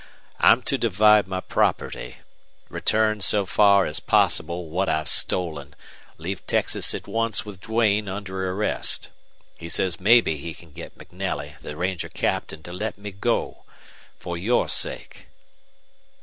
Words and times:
I'm 0.39 0.63
to 0.63 0.79
divide 0.79 1.27
my 1.27 1.41
property 1.41 2.17
return 2.69 3.21
so 3.21 3.45
far 3.45 3.85
as 3.85 3.99
possible 3.99 4.67
what 4.67 4.89
I've 4.89 5.07
stolen 5.07 5.75
leave 6.17 6.43
Texas 6.47 6.95
at 6.95 7.07
once 7.07 7.45
with 7.45 7.61
Duane, 7.61 8.09
under 8.09 8.49
arrest. 8.51 9.11
He 9.59 9.69
says 9.69 9.99
maybe 9.99 10.37
he 10.37 10.55
can 10.55 10.71
get 10.71 10.97
MacNelly, 10.97 11.59
the 11.59 11.77
ranger 11.77 12.09
captain, 12.09 12.63
to 12.63 12.73
let 12.73 12.97
me 12.97 13.11
go. 13.11 13.63
For 14.17 14.39
your 14.39 14.67
sake!" 14.67 15.27